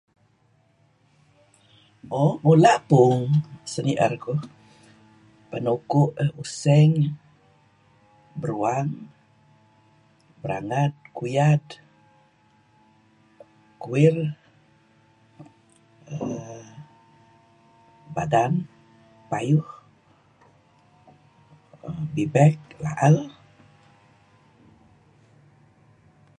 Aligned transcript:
Mo, 2.07 2.21
mula' 2.43 2.83
puung 2.89 3.23
seni'er 3.71 4.13
kuh 4.23 4.43
peh 5.49 5.61
neh 5.63 5.75
uku' 5.77 6.05
eh, 6.21 6.31
useng, 6.41 6.95
beruang, 8.39 8.89
berangad, 10.41 10.93
kuyad, 11.17 11.65
kuir 13.81 14.15
err 16.15 16.65
badan, 18.15 18.53
payuh, 19.29 19.69
bibek, 22.13 22.57
la'al, 22.83 23.17